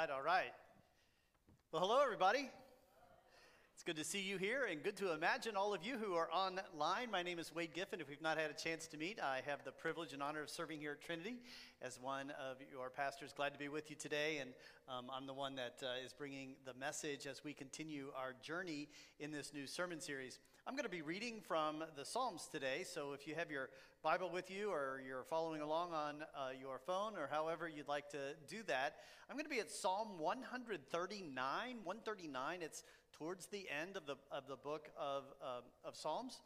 [0.00, 0.52] right, all right.
[1.72, 2.48] Well, hello, everybody.
[3.74, 6.30] It's good to see you here and good to imagine all of you who are
[6.32, 7.10] online.
[7.10, 8.00] My name is Wade Giffen.
[8.00, 10.48] If we've not had a chance to meet, I have the privilege and honor of
[10.48, 11.36] serving here at Trinity
[11.82, 13.34] as one of your pastors.
[13.36, 14.52] Glad to be with you today, and
[14.88, 18.88] um, I'm the one that uh, is bringing the message as we continue our journey
[19.18, 20.38] in this new sermon series.
[20.70, 23.70] I'm going to be reading from the Psalms today, so if you have your
[24.04, 28.08] Bible with you or you're following along on uh, your phone or however you'd like
[28.10, 28.98] to do that,
[29.28, 31.34] I'm going to be at Psalm 139.
[31.34, 36.40] 139, it's towards the end of the, of the book of, uh, of Psalms.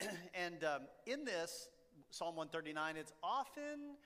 [0.34, 1.68] and um, in this,
[2.08, 3.98] Psalm 139, it's often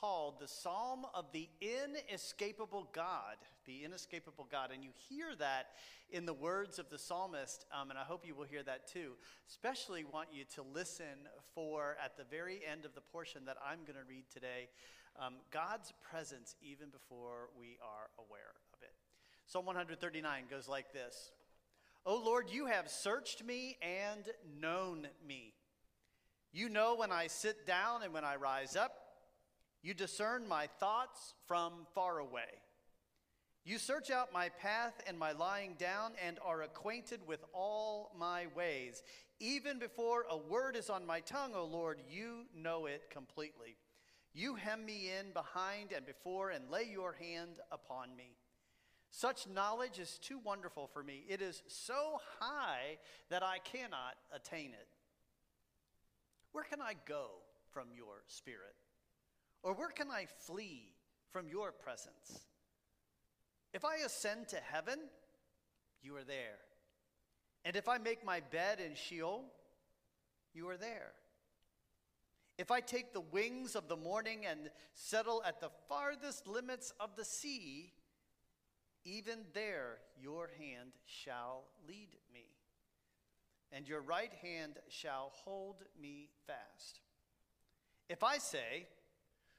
[0.00, 3.36] called the Psalm of the Inescapable God.
[3.66, 4.70] The Inescapable God.
[4.72, 5.68] And you hear that
[6.10, 9.12] in the words of the psalmist, um, and I hope you will hear that too.
[9.48, 13.80] Especially want you to listen for, at the very end of the portion that I'm
[13.80, 14.68] going to read today,
[15.18, 18.92] um, God's presence even before we are aware of it.
[19.46, 21.30] Psalm 139 goes like this
[22.04, 24.24] O Lord, you have searched me and
[24.60, 25.54] known me.
[26.52, 29.05] You know when I sit down and when I rise up.
[29.86, 32.58] You discern my thoughts from far away.
[33.64, 38.48] You search out my path and my lying down and are acquainted with all my
[38.56, 39.04] ways.
[39.38, 43.76] Even before a word is on my tongue, O Lord, you know it completely.
[44.34, 48.34] You hem me in behind and before and lay your hand upon me.
[49.12, 51.22] Such knowledge is too wonderful for me.
[51.28, 52.98] It is so high
[53.30, 54.88] that I cannot attain it.
[56.50, 57.26] Where can I go
[57.70, 58.74] from your spirit?
[59.66, 60.92] Or where can I flee
[61.32, 62.46] from your presence?
[63.74, 65.00] If I ascend to heaven,
[66.04, 66.60] you are there.
[67.64, 69.42] And if I make my bed in Sheol,
[70.54, 71.10] you are there.
[72.56, 77.16] If I take the wings of the morning and settle at the farthest limits of
[77.16, 77.92] the sea,
[79.04, 82.46] even there your hand shall lead me,
[83.72, 87.00] and your right hand shall hold me fast.
[88.08, 88.86] If I say,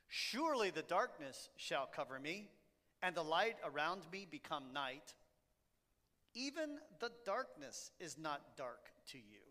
[0.08, 2.50] Surely the darkness shall cover me,
[3.02, 5.14] and the light around me become night.
[6.34, 9.42] Even the darkness is not dark to you.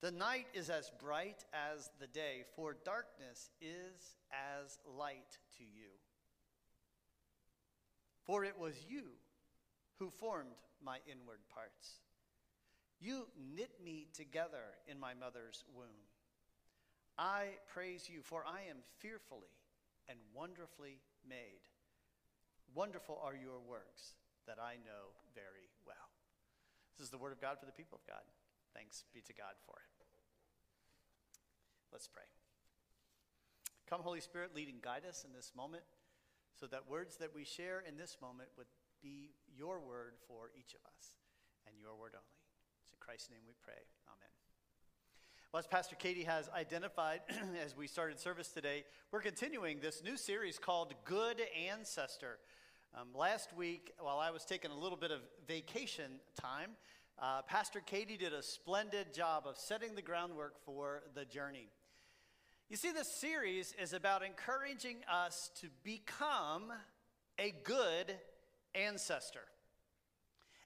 [0.00, 5.90] The night is as bright as the day, for darkness is as light to you.
[8.24, 9.04] For it was you
[9.98, 12.00] who formed my inward parts.
[13.00, 13.26] You
[13.56, 16.07] knit me together in my mother's womb.
[17.18, 19.50] I praise you, for I am fearfully
[20.08, 21.66] and wonderfully made.
[22.74, 24.14] Wonderful are your works
[24.46, 26.14] that I know very well.
[26.96, 28.22] This is the word of God for the people of God.
[28.74, 29.90] Thanks be to God for it.
[31.92, 32.28] Let's pray.
[33.88, 35.84] Come, Holy Spirit, lead and guide us in this moment
[36.54, 38.68] so that words that we share in this moment would
[39.02, 41.16] be your word for each of us
[41.66, 42.38] and your word only.
[42.82, 43.80] It's in Christ's name we pray.
[44.06, 44.47] Amen.
[45.50, 47.20] Well, as Pastor Katie has identified
[47.64, 52.36] as we started service today, we're continuing this new series called Good Ancestor.
[52.94, 56.72] Um, last week, while I was taking a little bit of vacation time,
[57.18, 61.70] uh, Pastor Katie did a splendid job of setting the groundwork for the journey.
[62.68, 66.64] You see, this series is about encouraging us to become
[67.38, 68.14] a good
[68.74, 69.44] ancestor.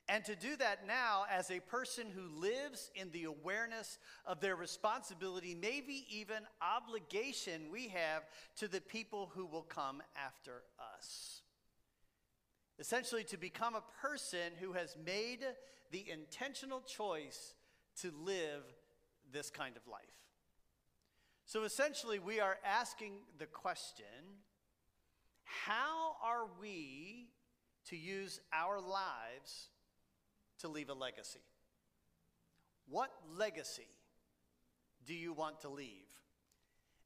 [0.09, 4.57] And to do that now as a person who lives in the awareness of their
[4.57, 8.25] responsibility, maybe even obligation we have
[8.57, 10.63] to the people who will come after
[10.99, 11.43] us.
[12.79, 15.45] Essentially, to become a person who has made
[15.93, 17.55] the intentional choice
[18.01, 18.65] to live
[19.33, 20.03] this kind of life.
[21.47, 24.07] So essentially, we are asking the question
[25.45, 27.29] how are we
[27.87, 29.69] to use our lives
[30.63, 31.41] to leave a legacy.
[32.89, 33.89] What legacy
[35.07, 36.09] do you want to leave?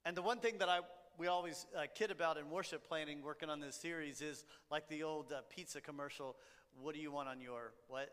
[0.05, 0.81] And the one thing that I
[1.19, 5.03] we always uh, kid about in worship planning, working on this series, is like the
[5.03, 6.37] old uh, pizza commercial.
[6.81, 8.11] What do you want on your what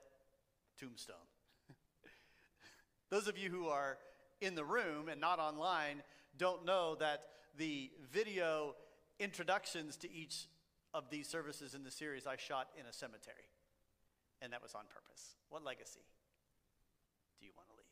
[0.80, 1.16] tombstone?
[3.10, 3.98] Those of you who are
[4.39, 6.01] in the room and not online
[6.38, 7.24] don't know that
[7.57, 8.75] the video
[9.19, 10.48] introductions to each
[10.94, 13.52] of these services in the series I shot in a cemetery
[14.44, 15.36] and that was on purpose.
[15.50, 16.01] What legacy
[17.40, 17.84] do you want to leave?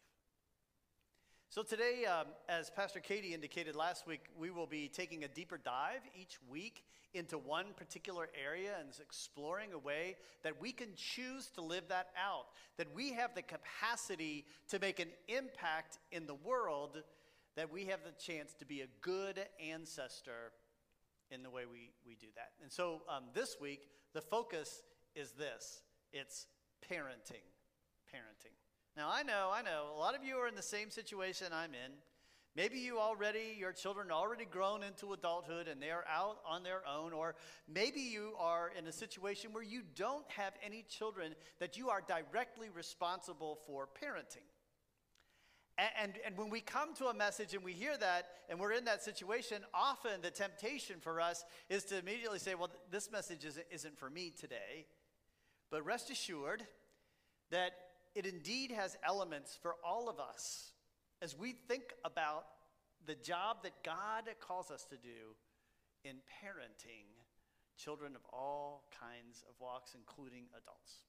[1.50, 5.58] So, today, um, as Pastor Katie indicated last week, we will be taking a deeper
[5.58, 6.84] dive each week
[7.14, 12.10] into one particular area and exploring a way that we can choose to live that
[12.22, 12.46] out,
[12.78, 17.04] that we have the capacity to make an impact in the world,
[17.56, 20.54] that we have the chance to be a good ancestor
[21.32, 22.52] in the way we, we do that.
[22.62, 24.84] And so, um, this week, the focus
[25.16, 25.82] is this
[26.14, 26.48] it's
[26.90, 27.46] parenting.
[28.14, 28.56] Parenting.
[28.98, 31.74] Now, I know, I know, a lot of you are in the same situation I'm
[31.74, 31.92] in.
[32.56, 36.82] Maybe you already, your children already grown into adulthood and they are out on their
[36.86, 37.36] own, or
[37.74, 42.02] maybe you are in a situation where you don't have any children that you are
[42.02, 44.44] directly responsible for parenting.
[45.78, 48.74] And, and, and, when we come to a message and we hear that and we're
[48.74, 53.46] in that situation, often the temptation for us is to immediately say, well, this message
[53.46, 54.86] isn't, isn't for me today.
[55.72, 56.64] But rest assured
[57.50, 57.72] that
[58.14, 60.74] it indeed has elements for all of us
[61.22, 62.46] as we think about
[63.06, 65.36] the job that God calls us to do
[66.04, 67.08] in parenting
[67.78, 71.04] children of all kinds of walks, including adults.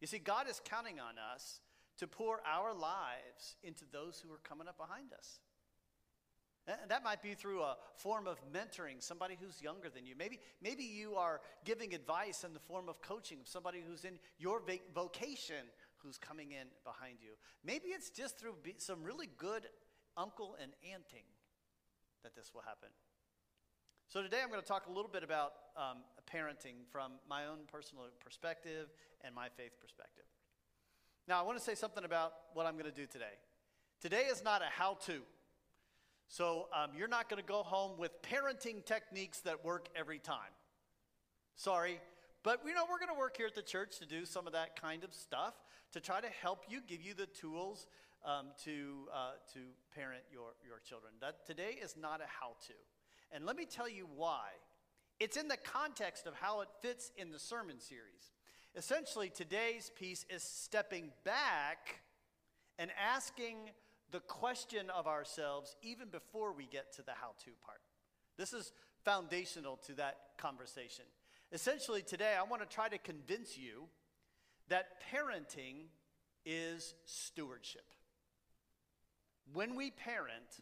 [0.00, 1.60] You see, God is counting on us
[1.98, 5.40] to pour our lives into those who are coming up behind us.
[6.66, 10.14] And that might be through a form of mentoring somebody who's younger than you.
[10.18, 14.18] Maybe, maybe you are giving advice in the form of coaching of somebody who's in
[14.38, 14.60] your
[14.92, 17.32] vocation who's coming in behind you.
[17.64, 19.68] Maybe it's just through some really good
[20.16, 21.24] uncle and aunting
[22.24, 22.88] that this will happen.
[24.08, 25.98] So today I'm going to talk a little bit about um,
[26.32, 28.88] parenting from my own personal perspective
[29.24, 30.24] and my faith perspective.
[31.28, 33.34] Now, I want to say something about what I'm going to do today.
[34.00, 35.22] Today is not a how to.
[36.28, 40.52] So, um, you're not going to go home with parenting techniques that work every time.
[41.54, 42.00] Sorry.
[42.42, 44.52] But, you know, we're going to work here at the church to do some of
[44.52, 45.54] that kind of stuff
[45.92, 47.86] to try to help you, give you the tools
[48.24, 49.60] um, to, uh, to
[49.94, 51.12] parent your, your children.
[51.20, 52.74] That today is not a how to.
[53.32, 54.48] And let me tell you why.
[55.18, 58.32] It's in the context of how it fits in the sermon series.
[58.74, 62.00] Essentially, today's piece is stepping back
[62.78, 63.56] and asking
[64.12, 67.80] the question of ourselves even before we get to the how to part.
[68.36, 68.72] This is
[69.04, 71.04] foundational to that conversation.
[71.52, 73.84] Essentially, today, I want to try to convince you
[74.68, 75.86] that parenting
[76.44, 77.84] is stewardship.
[79.52, 80.60] When we parent,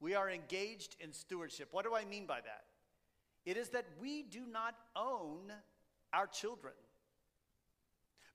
[0.00, 1.68] we are engaged in stewardship.
[1.72, 2.64] What do I mean by that?
[3.44, 5.52] It is that we do not own
[6.12, 6.74] our children.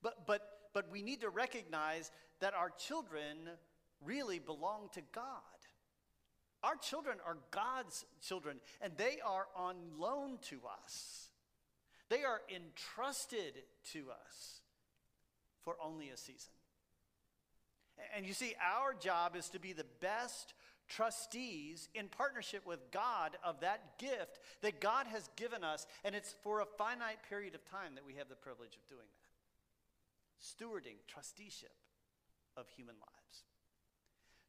[0.02, 0.42] But, but,
[0.74, 3.50] but we need to recognize that our children
[4.04, 5.42] really belong to God.
[6.64, 11.30] Our children are God's children, and they are on loan to us.
[12.10, 13.54] They are entrusted
[13.94, 14.62] to us
[15.64, 16.54] for only a season.
[18.16, 20.54] And you see, our job is to be the best
[20.88, 26.36] trustees in partnership with God of that gift that God has given us, and it's
[26.44, 29.26] for a finite period of time that we have the privilege of doing that
[30.46, 31.74] stewarding, trusteeship
[32.58, 33.15] of human lives.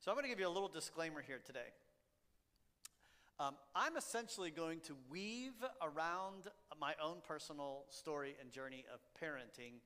[0.07, 1.75] So I'm going to give you a little disclaimer here today.
[3.41, 6.45] Um, I'm essentially going to weave around
[6.81, 9.81] my own personal story and journey of parenting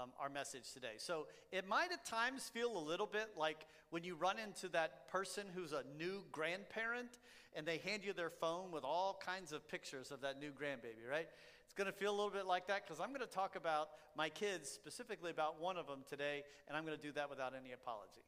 [0.00, 0.92] um, our message today.
[0.98, 5.08] So it might at times feel a little bit like when you run into that
[5.08, 7.18] person who's a new grandparent
[7.56, 11.10] and they hand you their phone with all kinds of pictures of that new grandbaby,
[11.10, 11.26] right?
[11.64, 13.88] It's going to feel a little bit like that because I'm going to talk about
[14.16, 17.54] my kids, specifically about one of them today, and I'm going to do that without
[17.60, 18.22] any apology.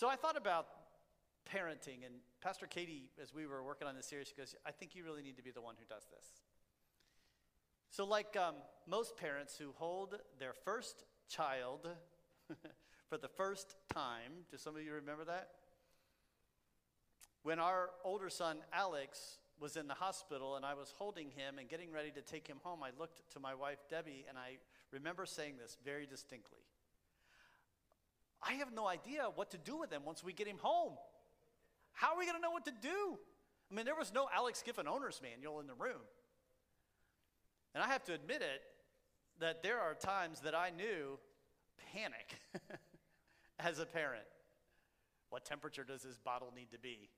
[0.00, 0.66] So I thought about
[1.54, 4.94] parenting, and Pastor Katie, as we were working on this series, she goes, I think
[4.94, 6.24] you really need to be the one who does this.
[7.90, 8.54] So, like um,
[8.86, 11.86] most parents who hold their first child
[13.10, 15.48] for the first time, do some of you remember that?
[17.42, 21.68] When our older son, Alex, was in the hospital and I was holding him and
[21.68, 24.60] getting ready to take him home, I looked to my wife, Debbie, and I
[24.92, 26.69] remember saying this very distinctly.
[28.42, 30.94] I have no idea what to do with him once we get him home.
[31.92, 33.18] How are we going to know what to do?
[33.70, 36.00] I mean, there was no Alex Giffen owner's manual in the room.
[37.74, 38.62] And I have to admit it
[39.38, 41.18] that there are times that I knew
[41.92, 42.40] panic
[43.58, 44.24] as a parent.
[45.28, 47.10] What temperature does this bottle need to be?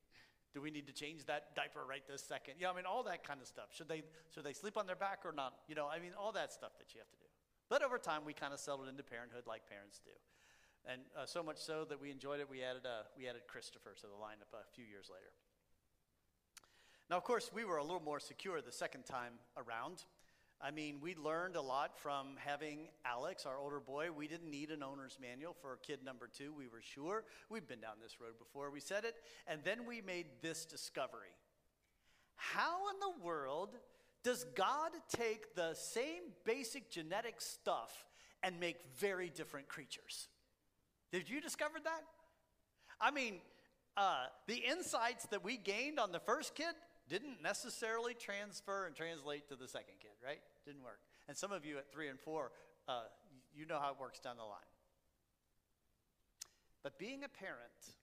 [0.52, 2.54] Do we need to change that diaper right this second?
[2.58, 3.68] Yeah, I mean, all that kind of stuff.
[3.72, 4.02] Should they,
[4.34, 5.54] should they sleep on their back or not?
[5.66, 7.24] You know, I mean, all that stuff that you have to do.
[7.70, 10.10] But over time, we kind of settled into parenthood like parents do.
[10.90, 13.94] And uh, so much so that we enjoyed it, we added, uh, we added Christopher
[14.00, 15.30] to the lineup a few years later.
[17.08, 20.04] Now, of course, we were a little more secure the second time around.
[20.64, 24.10] I mean, we learned a lot from having Alex, our older boy.
[24.12, 27.24] We didn't need an owner's manual for kid number two, we were sure.
[27.50, 29.16] We've been down this road before, we said it.
[29.48, 31.34] And then we made this discovery
[32.36, 33.70] How in the world
[34.22, 38.04] does God take the same basic genetic stuff
[38.42, 40.28] and make very different creatures?
[41.12, 42.02] Did you discover that?
[43.00, 43.34] I mean,
[43.96, 46.74] uh, the insights that we gained on the first kid
[47.08, 50.40] didn't necessarily transfer and translate to the second kid, right?
[50.64, 51.00] Didn't work.
[51.28, 52.52] And some of you at three and four,
[52.88, 53.02] uh,
[53.54, 54.72] you know how it works down the line.
[56.82, 57.94] But being a parent,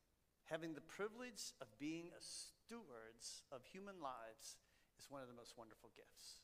[0.45, 4.57] having the privilege of being a stewards of human lives,
[4.99, 6.39] is one of the most wonderful gifts.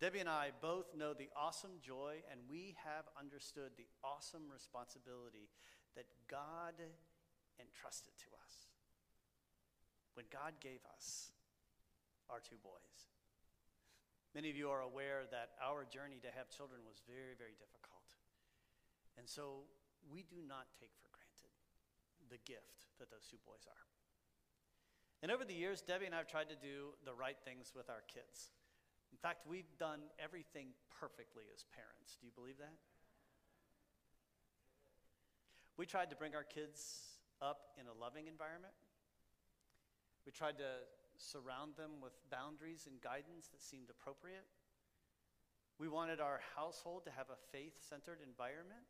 [0.00, 5.52] Debbie and I both know the awesome joy, and we have understood the awesome responsibility
[5.92, 6.72] that God
[7.60, 8.72] entrusted to us
[10.16, 11.36] when God gave us
[12.32, 13.12] our two boys.
[14.32, 18.08] Many of you are aware that our journey to have children was very, very difficult.
[19.20, 19.68] And so
[20.08, 21.52] we do not take for granted
[22.32, 23.84] the gift that those two boys are.
[25.20, 27.90] And over the years, Debbie and I have tried to do the right things with
[27.90, 28.48] our kids.
[29.12, 32.16] In fact, we've done everything perfectly as parents.
[32.20, 32.74] Do you believe that?
[35.76, 38.74] We tried to bring our kids up in a loving environment.
[40.26, 40.84] We tried to
[41.16, 44.44] surround them with boundaries and guidance that seemed appropriate.
[45.78, 48.84] We wanted our household to have a faith centered environment.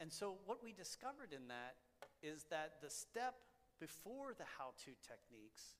[0.00, 1.78] And so, what we discovered in that
[2.22, 3.34] is that the step
[3.78, 5.78] before the how to techniques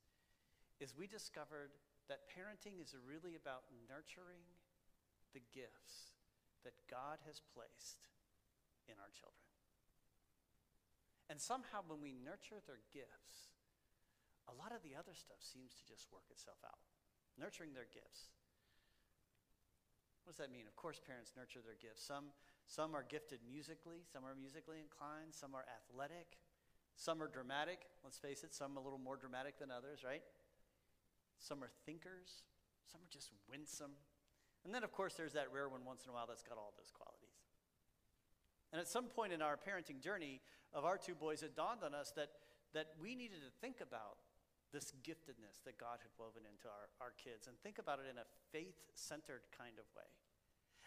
[0.79, 1.71] is we discovered
[2.09, 4.45] that parenting is really about nurturing
[5.33, 6.15] the gifts
[6.63, 8.09] that God has placed
[8.89, 9.45] in our children.
[11.33, 13.57] And somehow, when we nurture their gifts,
[14.45, 16.85] a lot of the other stuff seems to just work itself out.
[17.41, 18.29] Nurturing their gifts.
[20.25, 20.69] What does that mean?
[20.69, 22.05] Of course, parents nurture their gifts.
[22.05, 22.33] Some,
[22.69, 26.41] some are gifted musically, some are musically inclined, some are athletic,
[26.97, 27.89] some are dramatic.
[28.05, 30.23] Let's face it, some a little more dramatic than others, right?
[31.45, 32.49] Some are thinkers,
[32.89, 33.93] some are just winsome.
[34.65, 36.73] And then, of course, there's that rare one once in a while that's got all
[36.81, 37.37] those qualities.
[38.73, 40.41] And at some point in our parenting journey
[40.73, 42.33] of our two boys, it dawned on us that,
[42.73, 44.25] that we needed to think about
[44.73, 48.17] this giftedness that God had woven into our, our kids and think about it in
[48.17, 50.09] a faith centered kind of way.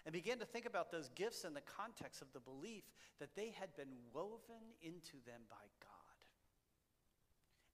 [0.03, 2.83] And begin to think about those gifts in the context of the belief
[3.19, 6.19] that they had been woven into them by God.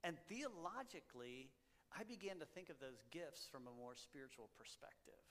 [0.04, 1.48] And theologically,
[1.94, 5.22] I began to think of those gifts from a more spiritual perspective.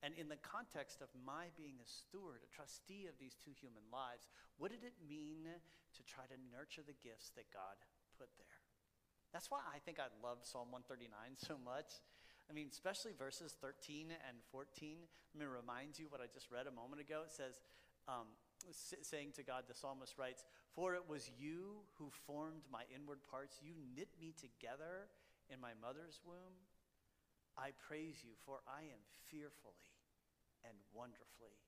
[0.00, 3.84] And in the context of my being a steward, a trustee of these two human
[3.92, 7.76] lives, what did it mean to try to nurture the gifts that God
[8.16, 8.60] put there?
[9.34, 12.00] That's why I think I love Psalm 139 so much.
[12.48, 15.06] I mean, especially verses 13 and 14.
[15.34, 17.22] Let me remind you what I just read a moment ago.
[17.22, 17.60] It says,
[18.08, 18.26] um,
[19.02, 20.42] saying to God, the psalmist writes,
[20.74, 23.60] For it was you who formed my inward parts.
[23.62, 25.12] You knit me together
[25.50, 26.56] in my mother's womb.
[27.58, 29.90] I praise you, for I am fearfully
[30.62, 31.58] and wonderfully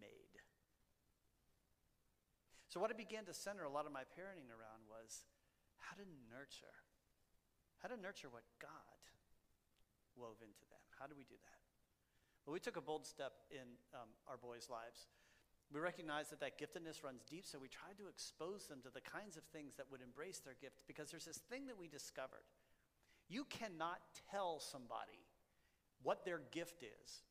[0.00, 0.40] made.
[2.72, 5.28] So, what I began to center a lot of my parenting around was
[5.78, 6.76] how to nurture,
[7.80, 9.00] how to nurture what God
[10.16, 10.82] wove into them.
[10.98, 11.60] How do we do that?
[12.44, 15.08] Well, we took a bold step in um, our boys' lives.
[15.72, 19.02] We recognized that that giftedness runs deep, so we tried to expose them to the
[19.02, 22.46] kinds of things that would embrace their gift because there's this thing that we discovered.
[23.28, 23.98] You cannot
[24.30, 25.26] tell somebody
[26.02, 27.22] what their gift is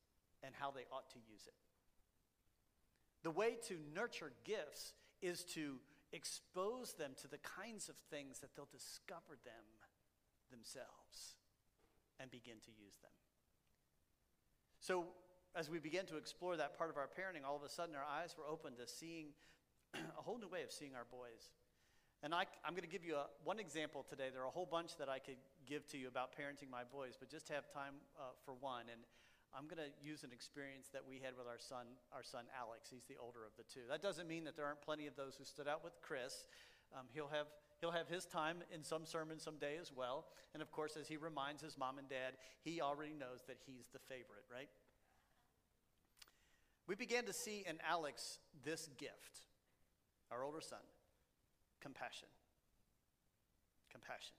[0.42, 1.54] and how they ought to use it.
[3.22, 5.76] The way to nurture gifts is to
[6.12, 9.64] expose them to the kinds of things that they'll discover them
[10.50, 11.36] themselves
[12.20, 13.10] and begin to use them.
[14.80, 15.06] So,
[15.54, 18.04] as we began to explore that part of our parenting, all of a sudden our
[18.04, 19.28] eyes were open to seeing
[19.94, 21.50] a whole new way of seeing our boys.
[22.26, 24.34] And I, am going to give you a, one example today.
[24.34, 27.14] There are a whole bunch that I could give to you about parenting my boys,
[27.14, 28.90] but just have time uh, for one.
[28.90, 29.06] And
[29.54, 32.90] I'm going to use an experience that we had with our son, our son Alex.
[32.90, 33.86] He's the older of the two.
[33.88, 36.50] That doesn't mean that there aren't plenty of those who stood out with Chris.
[36.98, 37.46] Um, he'll have
[37.78, 40.26] he'll have his time in some sermon someday as well.
[40.50, 43.86] And of course, as he reminds his mom and dad, he already knows that he's
[43.92, 44.68] the favorite, right?
[46.88, 49.46] We began to see in Alex this gift,
[50.32, 50.82] our older son,
[51.86, 52.28] compassion.
[53.92, 54.34] Compassion.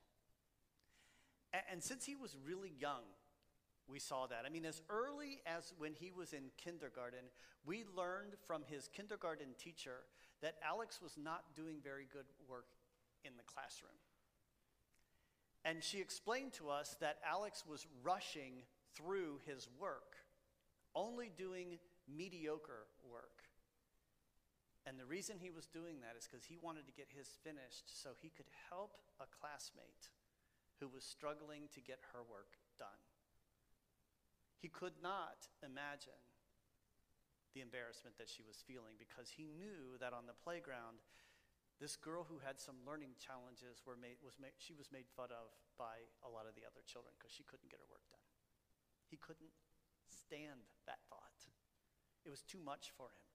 [1.54, 3.08] And, and since he was really young,
[3.88, 4.44] we saw that.
[4.46, 7.32] I mean, as early as when he was in kindergarten,
[7.66, 10.04] we learned from his kindergarten teacher
[10.42, 12.68] that Alex was not doing very good work
[13.24, 13.96] in the classroom.
[15.64, 18.64] And she explained to us that Alex was rushing
[18.94, 20.18] through his work,
[20.96, 21.80] only doing
[22.14, 23.47] mediocre work.
[24.88, 27.92] And the reason he was doing that is because he wanted to get his finished
[27.92, 30.16] so he could help a classmate
[30.80, 33.04] who was struggling to get her work done.
[34.64, 36.24] He could not imagine
[37.52, 41.04] the embarrassment that she was feeling because he knew that on the playground,
[41.84, 45.36] this girl who had some learning challenges were made, was made, she was made fun
[45.36, 48.24] of by a lot of the other children because she couldn't get her work done.
[49.12, 49.52] He couldn't
[50.08, 51.44] stand that thought.
[52.24, 53.27] It was too much for him.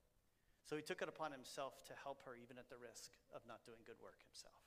[0.64, 3.66] So he took it upon himself to help her even at the risk of not
[3.66, 4.62] doing good work himself.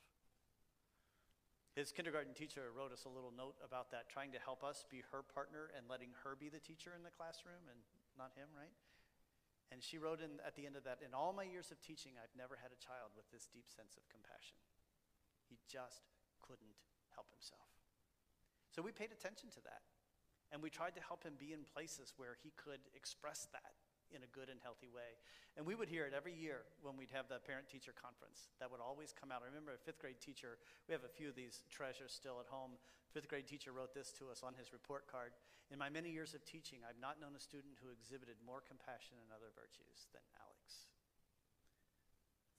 [1.76, 5.04] His kindergarten teacher wrote us a little note about that, trying to help us be
[5.12, 7.84] her partner and letting her be the teacher in the classroom and
[8.16, 8.72] not him, right?
[9.76, 12.16] And she wrote in at the end of that, in all my years of teaching,
[12.16, 14.56] I've never had a child with this deep sense of compassion.
[15.52, 16.08] He just
[16.40, 16.80] couldn't
[17.12, 17.68] help himself.
[18.72, 19.84] So we paid attention to that.
[20.56, 23.76] And we tried to help him be in places where he could express that
[24.16, 25.20] in a good and healthy way.
[25.60, 28.48] And we would hear it every year when we'd have the parent teacher conference.
[28.64, 29.44] That would always come out.
[29.44, 30.56] I remember a fifth grade teacher,
[30.88, 32.80] we have a few of these treasures still at home.
[33.12, 35.36] Fifth grade teacher wrote this to us on his report card.
[35.72, 39.20] In my many years of teaching, I've not known a student who exhibited more compassion
[39.20, 40.92] and other virtues than Alex.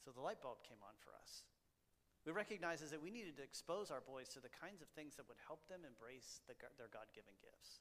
[0.04, 1.44] So the light bulb came on for us.
[2.26, 5.30] We recognized that we needed to expose our boys to the kinds of things that
[5.30, 7.78] would help them embrace the, their God given gifts.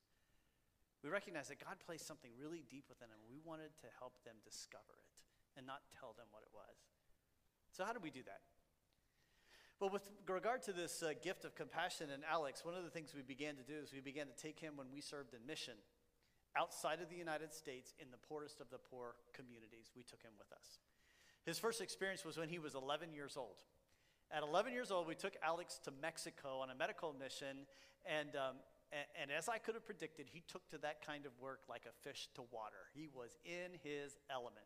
[1.05, 3.21] We recognized that God placed something really deep within them.
[3.29, 5.13] We wanted to help them discover it
[5.53, 6.73] and not tell them what it was.
[7.69, 8.41] So, how do we do that?
[9.77, 13.13] Well, with regard to this uh, gift of compassion in Alex, one of the things
[13.13, 15.77] we began to do is we began to take him when we served in mission
[16.57, 19.93] outside of the United States in the poorest of the poor communities.
[19.95, 20.81] We took him with us.
[21.45, 23.61] His first experience was when he was 11 years old.
[24.31, 27.69] At 11 years old, we took Alex to Mexico on a medical mission,
[28.09, 28.55] and um,
[28.95, 31.83] and, and as I could have predicted, he took to that kind of work like
[31.85, 32.87] a fish to water.
[32.93, 34.65] He was in his element.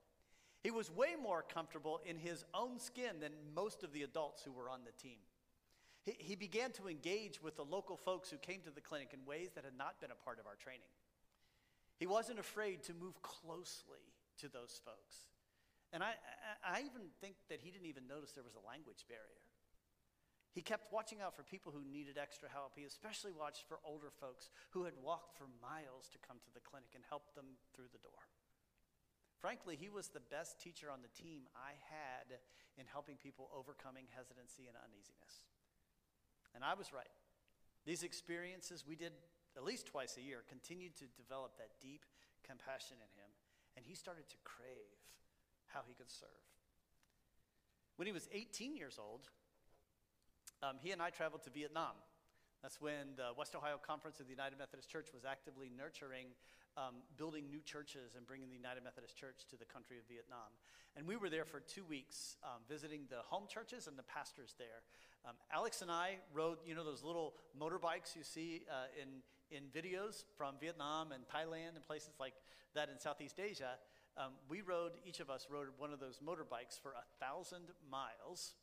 [0.62, 4.52] He was way more comfortable in his own skin than most of the adults who
[4.52, 5.18] were on the team.
[6.04, 9.26] He, he began to engage with the local folks who came to the clinic in
[9.26, 10.92] ways that had not been a part of our training.
[11.98, 14.04] He wasn't afraid to move closely
[14.40, 15.28] to those folks.
[15.92, 16.14] And I,
[16.64, 19.49] I, I even think that he didn't even notice there was a language barrier.
[20.52, 22.74] He kept watching out for people who needed extra help.
[22.76, 26.66] He especially watched for older folks who had walked for miles to come to the
[26.66, 28.26] clinic and help them through the door.
[29.38, 32.42] Frankly, he was the best teacher on the team I had
[32.76, 35.48] in helping people overcoming hesitancy and uneasiness.
[36.52, 37.14] And I was right.
[37.86, 39.14] These experiences we did
[39.56, 42.06] at least twice a year continued to develop that deep
[42.44, 43.30] compassion in him,
[43.78, 44.98] and he started to crave
[45.68, 46.44] how he could serve.
[47.96, 49.30] When he was 18 years old,
[50.64, 51.96] um, he and I traveled to Vietnam.
[52.62, 56.36] That's when the West Ohio Conference of the United Methodist Church was actively nurturing
[56.76, 60.52] um, building new churches and bringing the United Methodist Church to the country of Vietnam.
[60.96, 64.56] And we were there for two weeks um, visiting the home churches and the pastors
[64.58, 64.84] there.
[65.26, 69.24] Um, Alex and I rode, you know, those little motorbikes you see uh, in,
[69.56, 72.34] in videos from Vietnam and Thailand and places like
[72.76, 73.80] that in Southeast Asia.
[74.18, 78.56] Um, we rode, each of us rode one of those motorbikes for a thousand miles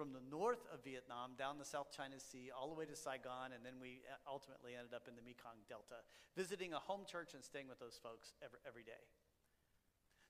[0.00, 3.52] from the north of Vietnam down the South China Sea all the way to Saigon,
[3.52, 6.00] and then we uh, ultimately ended up in the Mekong Delta,
[6.32, 9.04] visiting a home church and staying with those folks every, every day.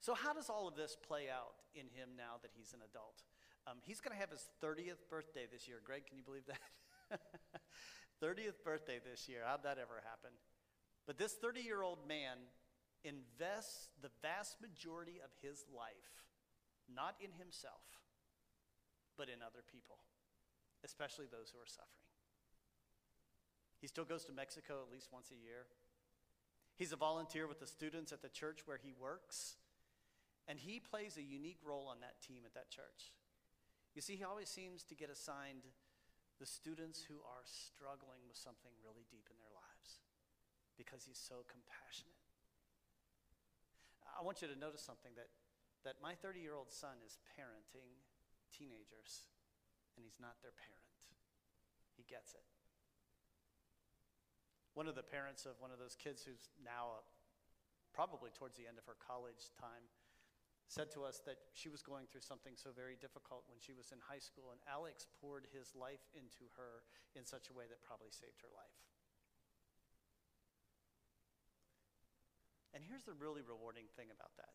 [0.03, 3.23] So, how does all of this play out in him now that he's an adult?
[3.71, 5.79] Um, he's going to have his 30th birthday this year.
[5.87, 6.67] Greg, can you believe that?
[8.19, 9.47] 30th birthday this year.
[9.47, 10.35] How'd that ever happen?
[11.07, 12.43] But this 30 year old man
[13.07, 16.27] invests the vast majority of his life
[16.91, 17.87] not in himself,
[19.21, 20.01] but in other people,
[20.81, 22.09] especially those who are suffering.
[23.77, 25.69] He still goes to Mexico at least once a year.
[26.81, 29.61] He's a volunteer with the students at the church where he works,
[30.49, 33.13] and he plays a unique role on that team at that church.
[33.93, 35.69] You see, he always seems to get assigned
[36.41, 40.01] the students who are struggling with something really deep in their lives
[40.81, 42.25] because he's so compassionate.
[44.17, 45.29] I want you to notice something that,
[45.85, 48.01] that my 30 year old son is parenting
[48.51, 49.31] teenagers,
[49.97, 50.99] and he's not their parent.
[51.97, 52.47] He gets it.
[54.75, 57.03] One of the parents of one of those kids who's now uh,
[57.91, 59.91] probably towards the end of her college time
[60.71, 63.91] said to us that she was going through something so very difficult when she was
[63.91, 66.87] in high school, and Alex poured his life into her
[67.19, 68.79] in such a way that probably saved her life.
[72.71, 74.55] And here's the really rewarding thing about that.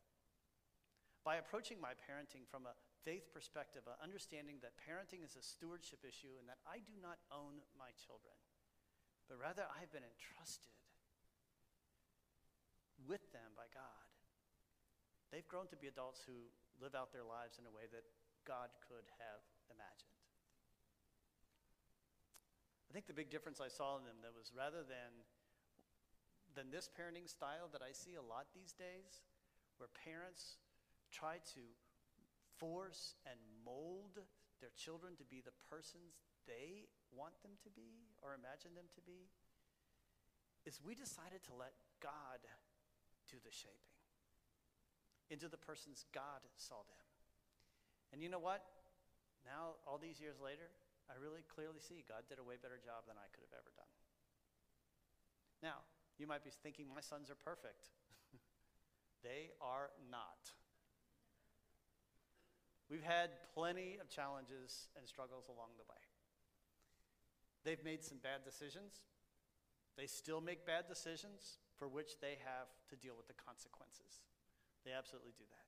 [1.27, 6.01] By approaching my parenting from a faith perspective, uh, understanding that parenting is a stewardship
[6.01, 8.33] issue and that I do not own my children,
[9.29, 10.73] but rather I've been entrusted
[13.05, 14.09] with them by God.
[15.29, 16.49] They've grown to be adults who
[16.81, 18.09] live out their lives in a way that
[18.49, 20.17] God could have imagined.
[22.89, 25.13] I think the big difference I saw in them that was rather than
[26.55, 29.27] than this parenting style that I see a lot these days,
[29.75, 30.55] where parents
[31.11, 31.61] try to
[32.59, 34.19] force and mold
[34.61, 39.01] their children to be the persons they want them to be or imagine them to
[39.01, 39.29] be
[40.65, 42.41] is we decided to let God
[43.29, 43.95] do the shaping
[45.29, 47.01] into the persons God saw them.
[48.13, 48.61] And you know what?
[49.45, 50.69] Now, all these years later,
[51.09, 53.73] I really clearly see God did a way better job than I could have ever
[53.77, 53.93] done.
[55.61, 55.85] Now,
[56.17, 57.89] you might be thinking, my sons are perfect.
[59.25, 60.44] they are not.
[62.89, 66.01] We've had plenty of challenges and struggles along the way.
[67.65, 69.09] They've made some bad decisions.
[69.97, 74.21] They still make bad decisions for which they have to deal with the consequences.
[74.85, 75.67] They absolutely do that.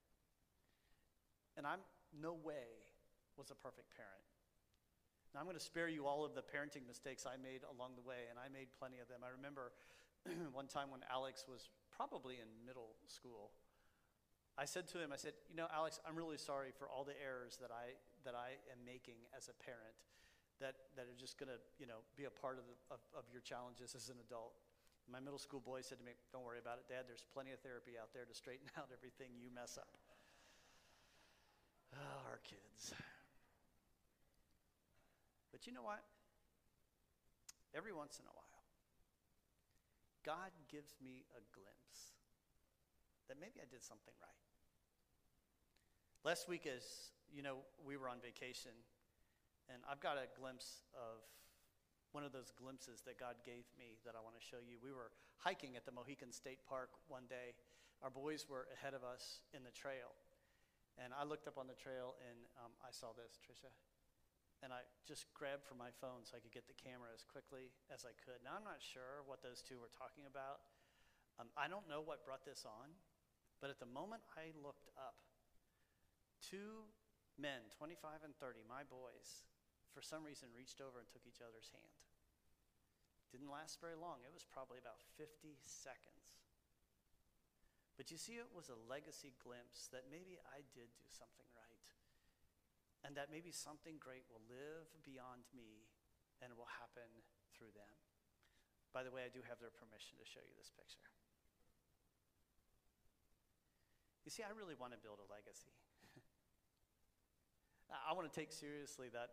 [1.58, 1.82] And I'm
[2.14, 2.86] no way
[3.36, 4.26] was a perfect parent.
[5.34, 8.06] Now, I'm going to spare you all of the parenting mistakes I made along the
[8.06, 9.26] way, and I made plenty of them.
[9.26, 9.74] I remember
[10.54, 13.52] one time when Alex was probably in middle school,
[14.58, 17.14] I said to him, I said, you know, Alex, I'm really sorry for all the
[17.22, 17.94] errors that I,
[18.26, 19.94] that I am making as a parent
[20.58, 23.30] that, that are just going to, you know, be a part of, the, of, of
[23.30, 24.58] your challenges as an adult.
[25.06, 27.62] My middle school boy said to me, don't worry about it, Dad, there's plenty of
[27.62, 29.94] therapy out there to straighten out everything you mess up.
[31.94, 32.98] Oh, our kids.
[35.54, 36.02] But you know what?
[37.78, 38.66] Every once in a while,
[40.26, 42.17] God gives me a glimpse
[43.28, 44.42] that maybe I did something right.
[46.24, 48.76] Last week, as you know, we were on vacation,
[49.72, 51.24] and I've got a glimpse of
[52.16, 54.80] one of those glimpses that God gave me that I want to show you.
[54.80, 57.54] We were hiking at the Mohican State Park one day.
[58.02, 60.16] Our boys were ahead of us in the trail.
[60.98, 63.70] And I looked up on the trail and um, I saw this, Trisha.
[64.66, 67.70] And I just grabbed for my phone so I could get the camera as quickly
[67.94, 68.42] as I could.
[68.42, 70.66] Now, I'm not sure what those two were talking about.
[71.38, 72.90] Um, I don't know what brought this on,
[73.62, 75.18] but at the moment I looked up,
[76.42, 76.88] Two
[77.36, 79.50] men, 25 and 30, my boys,
[79.92, 81.98] for some reason reached over and took each other's hand.
[83.34, 84.24] Didn't last very long.
[84.24, 86.48] It was probably about 50 seconds.
[88.00, 91.84] But you see, it was a legacy glimpse that maybe I did do something right.
[93.04, 95.90] And that maybe something great will live beyond me
[96.40, 97.10] and will happen
[97.52, 97.96] through them.
[98.94, 101.10] By the way, I do have their permission to show you this picture.
[104.28, 105.72] You see, I really want to build a legacy.
[107.88, 109.32] I want to take seriously that,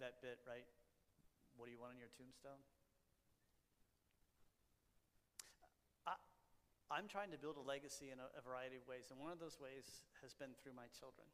[0.00, 0.64] that bit, right?
[1.60, 2.56] What do you want on your tombstone?
[6.08, 6.16] I,
[6.88, 9.36] I'm trying to build a legacy in a, a variety of ways, and one of
[9.36, 11.28] those ways has been through my children.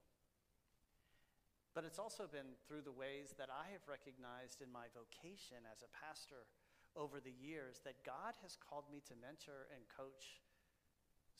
[1.78, 5.86] But it's also been through the ways that I have recognized in my vocation as
[5.86, 6.42] a pastor
[6.98, 10.42] over the years that God has called me to mentor and coach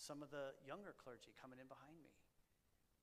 [0.01, 2.17] some of the younger clergy coming in behind me.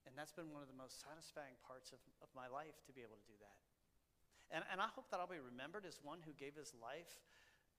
[0.10, 3.06] And that's been one of the most satisfying parts of, of my life to be
[3.06, 3.60] able to do that.
[4.50, 7.22] And, and I hope that I'll be remembered as one who gave his life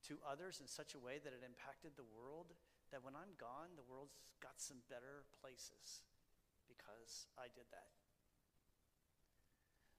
[0.06, 2.54] to others in such a way that it impacted the world,
[2.94, 6.06] that when I'm gone, the world's got some better places
[6.70, 7.90] because I did that.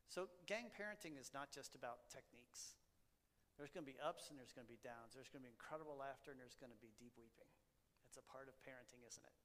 [0.07, 2.79] So, gang parenting is not just about techniques.
[3.59, 5.13] There's going to be ups and there's going to be downs.
[5.13, 7.49] There's going to be incredible laughter and there's going to be deep weeping.
[8.09, 9.37] It's a part of parenting, isn't it?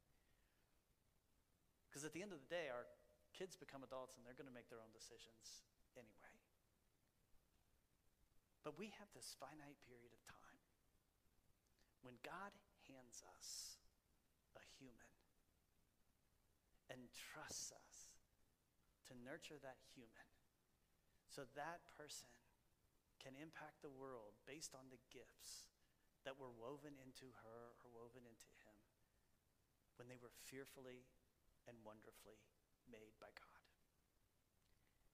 [1.85, 2.89] Because at the end of the day, our
[3.37, 5.69] kids become adults and they're going to make their own decisions
[6.01, 6.33] anyway.
[8.65, 10.65] But we have this finite period of time
[12.01, 12.57] when God
[12.89, 13.77] hands us
[14.57, 15.13] a human
[16.89, 18.17] and trusts us
[19.13, 20.29] to nurture that human
[21.29, 22.33] so that person
[23.21, 25.74] can impact the world based on the gifts
[26.25, 28.77] that were woven into her or woven into him
[29.97, 31.07] when they were fearfully
[31.69, 32.41] and wonderfully
[32.91, 33.63] made by God.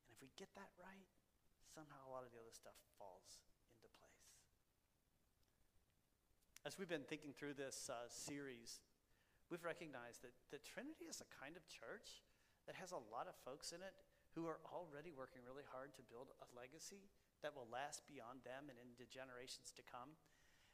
[0.07, 1.11] And if we get that right,
[1.71, 3.43] somehow a lot of the other stuff falls
[3.77, 4.27] into place.
[6.67, 8.83] As we've been thinking through this uh, series,
[9.49, 12.23] we've recognized that the Trinity is a kind of church
[12.67, 13.97] that has a lot of folks in it
[14.35, 17.11] who are already working really hard to build a legacy
[17.43, 20.15] that will last beyond them and into generations to come.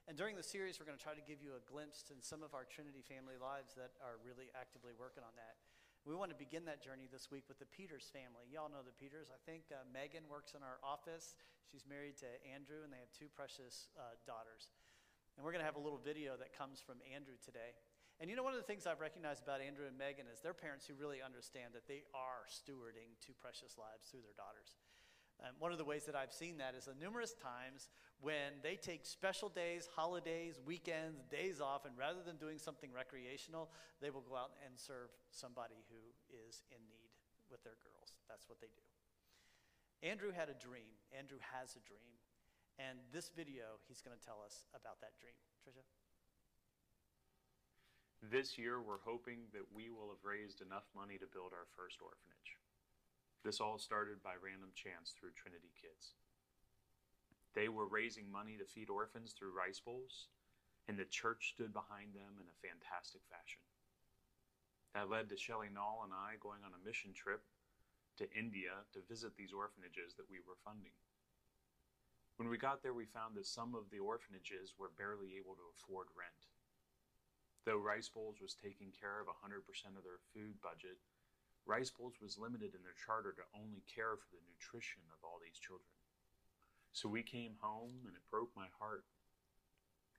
[0.07, 2.47] And during the series, we're going to try to give you a glimpse in some
[2.47, 5.59] of our Trinity family lives that are really actively working on that.
[6.07, 8.47] We want to begin that journey this week with the Peters family.
[8.47, 9.35] Y'all know the Peters.
[9.35, 11.35] I think uh, Megan works in our office.
[11.66, 14.71] She's married to Andrew, and they have two precious uh, daughters.
[15.35, 17.75] And we're going to have a little video that comes from Andrew today.
[18.23, 20.55] And you know, one of the things I've recognized about Andrew and Megan is they're
[20.55, 24.79] parents who really understand that they are stewarding two precious lives through their daughters.
[25.42, 28.76] And one of the ways that I've seen that is the numerous times when they
[28.76, 34.24] take special days, holidays, weekends, days off, and rather than doing something recreational, they will
[34.24, 36.00] go out and serve somebody who
[36.33, 37.12] is in need
[37.50, 38.16] with their girls.
[38.29, 38.87] That's what they do.
[40.02, 40.96] Andrew had a dream.
[41.12, 42.16] Andrew has a dream.
[42.76, 45.37] And this video, he's going to tell us about that dream.
[45.64, 45.85] Tricia?
[48.20, 52.00] This year, we're hoping that we will have raised enough money to build our first
[52.05, 52.61] orphanage.
[53.44, 56.18] This all started by random chance through Trinity Kids.
[57.57, 60.29] They were raising money to feed orphans through rice bowls,
[60.87, 63.64] and the church stood behind them in a fantastic fashion.
[64.92, 67.40] That led to Shelley Knoll and I going on a mission trip
[68.21, 70.92] to India to visit these orphanages that we were funding.
[72.37, 75.73] When we got there, we found that some of the orphanages were barely able to
[75.73, 76.53] afford rent.
[77.64, 79.64] Though Rice Bowls was taking care of 100%
[79.97, 81.01] of their food budget,
[81.64, 85.40] Rice Bowls was limited in their charter to only care for the nutrition of all
[85.40, 85.95] these children.
[86.96, 89.04] So we came home and it broke my heart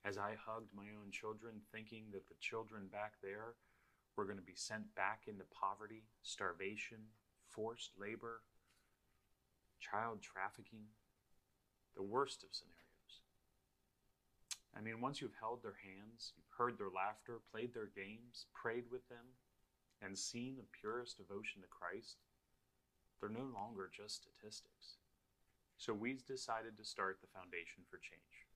[0.04, 3.58] as I hugged my own children, thinking that the children back there
[4.14, 6.98] were going to be sent back into poverty, starvation,
[7.50, 8.42] forced labor,
[9.80, 10.86] child trafficking
[11.96, 13.26] the worst of scenarios.
[14.70, 18.84] I mean, once you've held their hands, you've heard their laughter, played their games, prayed
[18.88, 19.34] with them,
[20.00, 22.18] and seen the purest devotion to Christ,
[23.18, 24.94] they're no longer just statistics.
[25.78, 28.50] So we decided to start the Foundation for Change.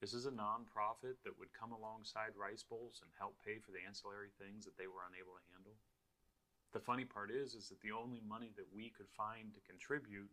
[0.00, 3.84] This is a nonprofit that would come alongside Rice Bowls and help pay for the
[3.84, 5.76] ancillary things that they were unable to handle.
[6.72, 10.32] The funny part is, is that the only money that we could find to contribute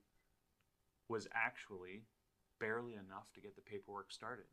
[1.12, 2.08] was actually
[2.56, 4.48] barely enough to get the paperwork started.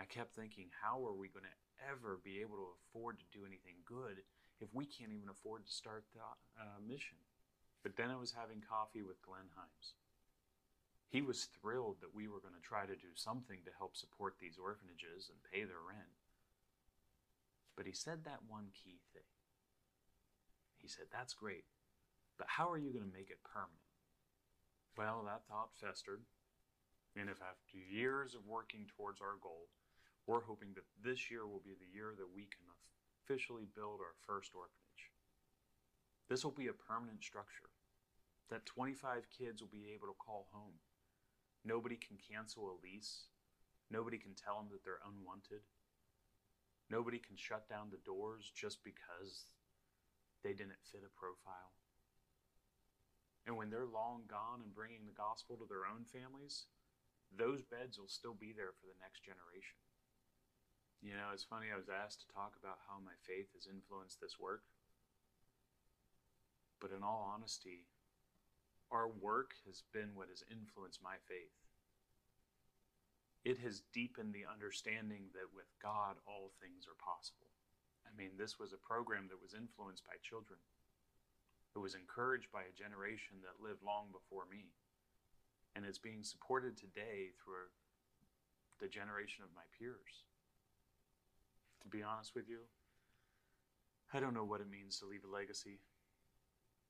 [0.00, 3.44] I kept thinking, how are we going to ever be able to afford to do
[3.44, 4.24] anything good
[4.64, 7.20] if we can't even afford to start the uh, mission?
[7.82, 9.94] But then I was having coffee with Glenn Himes.
[11.08, 14.36] He was thrilled that we were going to try to do something to help support
[14.36, 16.12] these orphanages and pay their rent.
[17.76, 19.30] But he said that one key thing.
[20.76, 21.64] He said, That's great,
[22.36, 23.88] but how are you going to make it permanent?
[24.98, 26.22] Well, that thought festered,
[27.16, 29.70] and if after years of working towards our goal,
[30.26, 32.66] we're hoping that this year will be the year that we can
[33.24, 34.87] officially build our first orphanage.
[36.28, 37.72] This will be a permanent structure
[38.50, 40.76] that 25 kids will be able to call home.
[41.64, 43.28] Nobody can cancel a lease.
[43.90, 45.64] Nobody can tell them that they're unwanted.
[46.88, 49.52] Nobody can shut down the doors just because
[50.44, 51.72] they didn't fit a profile.
[53.48, 56.68] And when they're long gone and bringing the gospel to their own families,
[57.32, 59.80] those beds will still be there for the next generation.
[61.00, 64.20] You know, it's funny, I was asked to talk about how my faith has influenced
[64.20, 64.64] this work.
[66.80, 67.86] But in all honesty,
[68.90, 71.54] our work has been what has influenced my faith.
[73.44, 77.50] It has deepened the understanding that with God, all things are possible.
[78.06, 80.58] I mean, this was a program that was influenced by children
[81.78, 84.66] it was encouraged by a generation that lived long before me.
[85.76, 87.70] And it's being supported today through
[88.80, 90.26] the generation of my peers.
[91.82, 92.66] To be honest with you,
[94.12, 95.78] I don't know what it means to leave a legacy,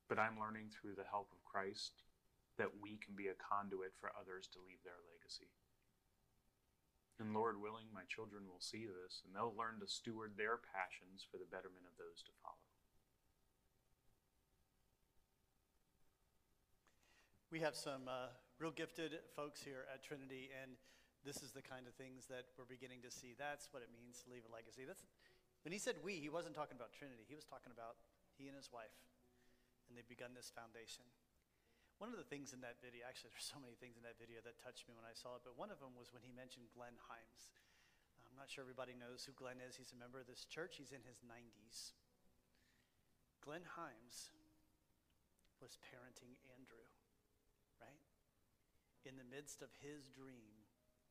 [0.09, 2.03] but I'm learning through the help of Christ
[2.57, 5.53] that we can be a conduit for others to leave their legacy.
[7.21, 11.27] And Lord willing, my children will see this and they'll learn to steward their passions
[11.27, 12.63] for the betterment of those to follow.
[17.51, 18.29] We have some uh,
[18.61, 20.77] real gifted folks here at Trinity, and
[21.25, 23.33] this is the kind of things that we're beginning to see.
[23.33, 24.85] That's what it means to leave a legacy.
[24.85, 25.01] That's,
[25.65, 27.25] when he said we, he wasn't talking about Trinity.
[27.25, 27.97] He was talking about
[28.37, 28.93] he and his wife,
[29.89, 31.09] and they've begun this foundation.
[31.99, 34.39] One of the things in that video, actually, there's so many things in that video
[34.47, 36.71] that touched me when I saw it, but one of them was when he mentioned
[36.71, 37.51] Glenn Himes.
[38.29, 39.75] I'm not sure everybody knows who Glenn is.
[39.75, 41.97] He's a member of this church, he's in his 90s.
[43.43, 44.31] Glenn Himes
[45.59, 46.87] was parenting Andrew
[47.83, 48.03] right?
[49.03, 50.69] in the midst of his dream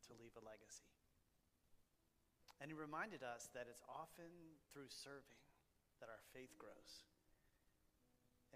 [0.07, 0.87] to leave a legacy.
[2.63, 4.31] And he reminded us that it's often
[4.73, 5.43] through serving
[5.99, 7.05] that our faith grows.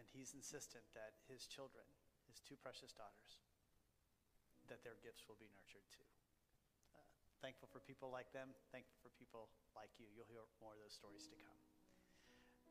[0.02, 1.86] And he's insistent that his children,
[2.26, 3.38] his two precious daughters,
[4.66, 6.10] that their gifts will be nurtured too.
[6.98, 7.06] Uh,
[7.38, 8.50] thankful for people like them.
[8.74, 10.10] Thankful for people like you.
[10.10, 11.54] You'll hear more of those stories to come.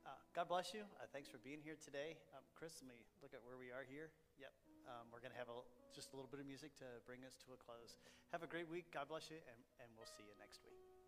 [0.03, 0.83] Uh, God bless you.
[0.99, 2.19] Uh, thanks for being here today.
[2.35, 4.11] Um, Chris, let me look at where we are here.
[4.43, 4.51] Yep.
[4.91, 5.63] Um, we're going to have a,
[5.95, 8.03] just a little bit of music to bring us to a close.
[8.35, 8.91] Have a great week.
[8.91, 11.00] God bless you, and, and we'll see you next week.